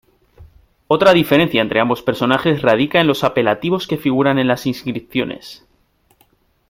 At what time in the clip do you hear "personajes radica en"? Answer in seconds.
2.01-3.05